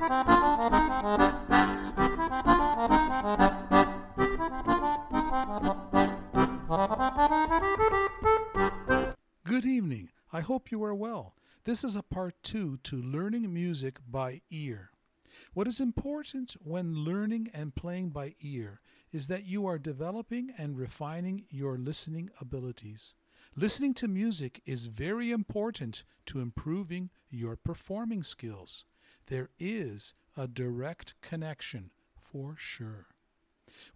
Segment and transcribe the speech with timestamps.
[0.00, 0.08] Good
[9.66, 10.08] evening.
[10.32, 11.34] I hope you are well.
[11.64, 14.88] This is a part two to learning music by ear.
[15.52, 18.80] What is important when learning and playing by ear
[19.12, 23.14] is that you are developing and refining your listening abilities.
[23.54, 28.86] Listening to music is very important to improving your performing skills.
[29.30, 33.06] There is a direct connection for sure.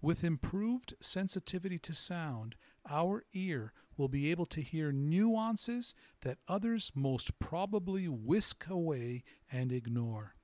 [0.00, 2.54] With improved sensitivity to sound,
[2.88, 9.72] our ear will be able to hear nuances that others most probably whisk away and
[9.72, 10.36] ignore.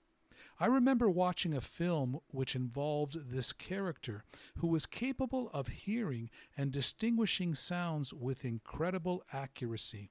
[0.59, 4.25] I remember watching a film which involved this character
[4.57, 10.11] who was capable of hearing and distinguishing sounds with incredible accuracy.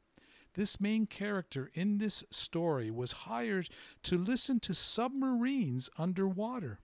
[0.54, 3.70] This main character in this story was hired
[4.04, 6.80] to listen to submarines underwater.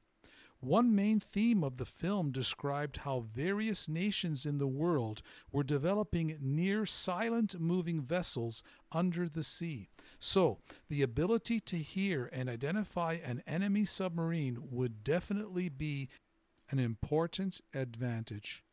[0.60, 6.38] One main theme of the film described how various nations in the world were developing
[6.41, 9.90] near silent moving vessels under the sea.
[10.18, 16.10] So, the ability to hear and identify an enemy submarine would definitely be
[16.72, 18.63] an important advantage.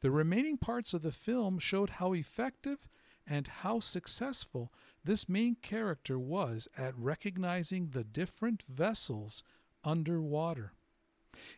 [0.00, 2.88] The remaining parts of the film showed how effective
[3.26, 4.72] and how successful
[5.04, 9.42] this main character was at recognizing the different vessels
[9.82, 10.72] underwater.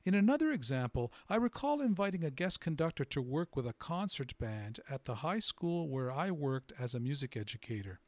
[0.05, 4.81] In another example, I recall inviting a guest conductor to work with a concert band
[4.89, 8.01] at the high school where I worked as a music educator.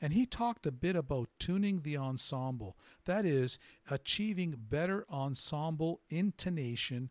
[0.00, 2.76] And he talked a bit about tuning the ensemble,
[3.06, 3.58] that is,
[3.90, 7.10] achieving better ensemble intonation,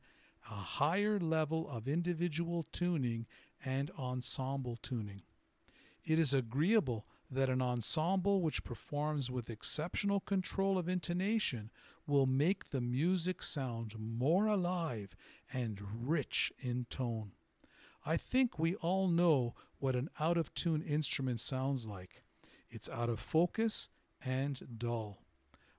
[0.50, 3.26] a higher level of individual tuning,
[3.66, 5.24] and ensemble tuning.
[6.06, 11.72] It is agreeable that an ensemble which performs with exceptional control of intonation
[12.06, 15.16] will make the music sound more alive
[15.52, 17.32] and rich in tone.
[18.06, 22.24] I think we all know what an out of tune instrument sounds like.
[22.70, 23.90] It's out of focus
[24.24, 25.24] and dull.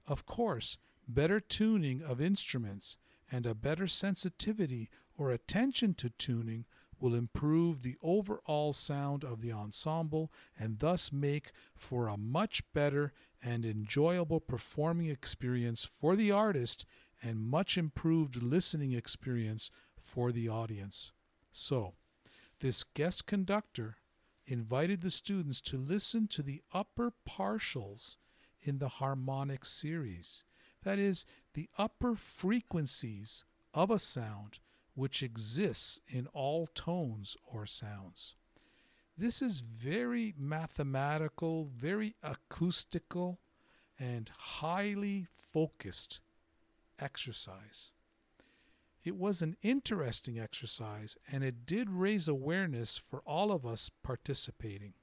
[0.07, 2.97] Of course, better tuning of instruments
[3.31, 6.65] and a better sensitivity or attention to tuning
[7.01, 13.13] will improve the overall sound of the ensemble and thus make for a much better
[13.43, 16.87] and enjoyable performing experience for the artist
[17.23, 21.13] and much improved listening experience for the audience.
[21.51, 21.95] So,
[22.61, 23.97] this guest conductor
[24.47, 28.19] invited the students to listen to the upper partials
[28.63, 30.45] in the harmonic series.
[30.83, 31.25] That is,
[31.55, 34.59] the upper frequencies of a sound
[34.95, 38.35] which exists in all tones or sounds.
[39.17, 43.39] This is very mathematical, very acoustical,
[43.99, 46.21] and highly focused
[46.99, 47.93] exercise.
[49.05, 54.95] It was an interesting exercise and it did raise awareness for all of us participating.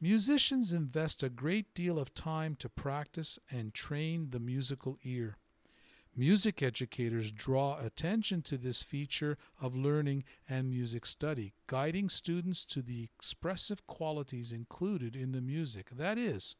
[0.00, 5.38] Musicians invest a great deal of time to practice and train the musical ear.
[6.16, 12.82] Music educators draw attention to this feature of learning and music study, guiding students to
[12.82, 15.90] the expressive qualities included in the music.
[15.90, 16.56] That is,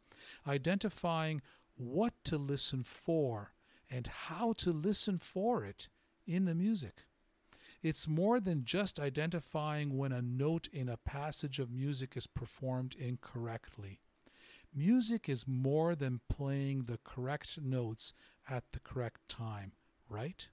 [0.47, 1.43] identifying
[1.77, 3.53] what to listen for
[3.91, 5.89] and how to listen for it
[6.27, 7.05] in the music.
[7.83, 12.97] It's more than just identifying when a note in a passage of music is performed
[12.99, 14.01] incorrectly.
[14.75, 18.15] Music is more than playing the correct notes
[18.49, 19.73] at the correct time,
[20.09, 20.49] right?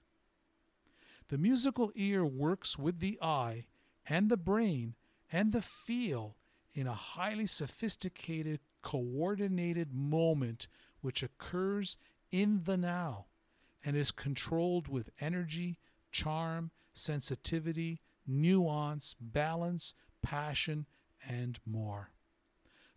[1.28, 3.66] The musical ear works with the eye
[4.08, 4.94] and the brain
[5.30, 6.36] and the feel
[6.72, 10.68] in a highly sophisticated, coordinated moment
[11.00, 11.96] which occurs
[12.30, 13.26] in the now
[13.84, 15.78] and is controlled with energy,
[16.10, 20.86] charm, sensitivity, nuance, balance, passion,
[21.26, 22.10] and more.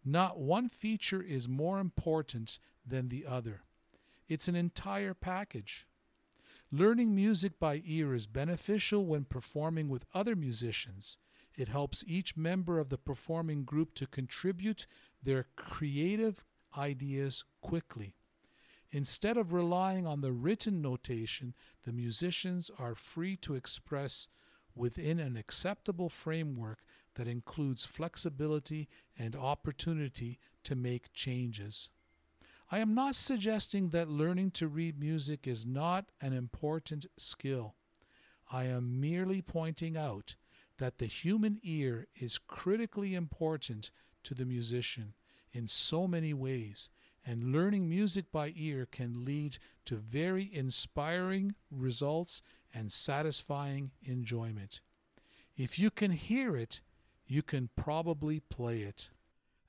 [0.03, 3.61] Not one feature is more important than the other.
[4.27, 5.87] It's an entire package.
[6.71, 11.17] Learning music by ear is beneficial when performing with other musicians.
[11.55, 14.85] It helps each member of the performing group to contribute
[15.21, 16.45] their creative
[16.77, 18.15] ideas quickly.
[18.91, 21.53] Instead of relying on the written notation,
[21.83, 24.27] the musicians are free to express
[24.75, 26.83] within an acceptable framework
[27.19, 28.87] that includes flexibility
[29.17, 31.89] and opportunity to make changes.
[32.71, 37.75] I am not suggesting that learning to read music is not an important skill.
[38.49, 40.35] I am merely pointing out
[40.77, 43.91] that the human ear is critically important
[44.23, 45.13] to the musician
[45.51, 46.89] in so many ways,
[47.25, 52.41] and learning music by ear can lead to very inspiring results
[52.73, 54.79] and satisfying enjoyment.
[55.57, 56.79] If you can hear it,
[57.29, 59.11] you can probably play it.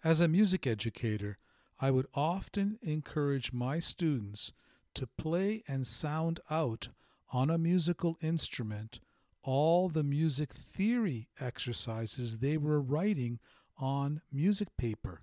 [0.02, 1.38] As a music educator,
[1.78, 4.52] I would often encourage my students
[4.94, 6.88] to play and sound out
[7.32, 8.98] on a musical instrument
[9.42, 13.38] all the music theory exercises they were writing
[13.78, 15.22] on music paper,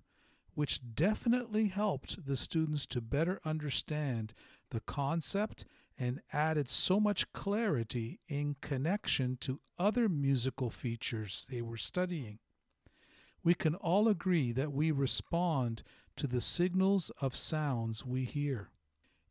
[0.55, 4.33] which definitely helped the students to better understand
[4.71, 5.65] the concept
[5.97, 12.39] and added so much clarity in connection to other musical features they were studying.
[13.43, 15.83] We can all agree that we respond
[16.17, 18.71] to the signals of sounds we hear.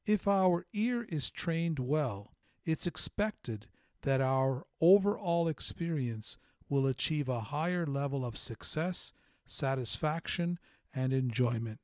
[0.06, 2.32] If our ear is trained well,
[2.64, 3.66] it's expected
[4.02, 6.36] that our overall experience
[6.68, 9.12] will achieve a higher level of success,
[9.44, 10.58] satisfaction,
[10.94, 11.80] and enjoyment.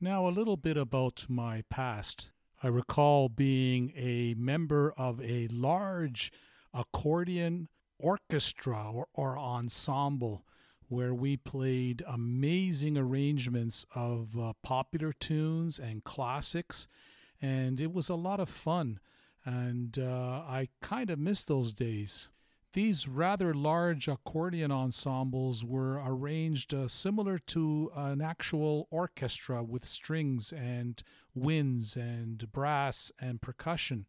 [0.00, 2.30] Now, a little bit about my past.
[2.62, 6.32] I recall being a member of a large
[6.74, 7.68] accordion
[7.98, 10.44] orchestra or, or ensemble
[10.88, 16.88] where we played amazing arrangements of uh, popular tunes and classics,
[17.42, 18.98] and it was a lot of fun
[19.48, 22.28] and uh, I kind of miss those days.
[22.74, 30.52] These rather large accordion ensembles were arranged uh, similar to an actual orchestra with strings
[30.52, 31.02] and
[31.34, 34.06] winds and brass and percussion.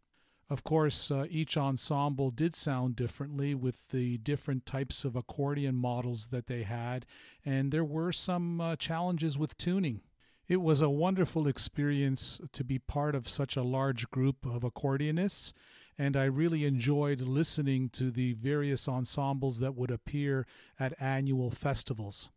[0.50, 6.28] Of course, uh, each ensemble did sound differently with the different types of accordion models
[6.28, 7.06] that they had,
[7.46, 10.02] and there were some uh, challenges with tuning.
[10.48, 15.54] It was a wonderful experience to be part of such a large group of accordionists,
[16.00, 20.48] and I really enjoyed listening to the various ensembles that would appear
[20.80, 22.30] at annual festivals.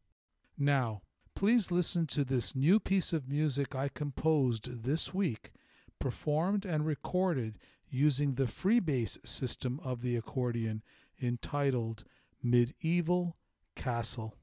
[0.59, 1.03] Now,
[1.37, 5.53] please listen to this new piece of music I composed this week,
[6.01, 7.57] performed and recorded
[7.89, 10.83] using the free bass system of the accordion
[11.23, 12.03] entitled
[12.43, 13.37] Medieval
[13.77, 14.35] Castle.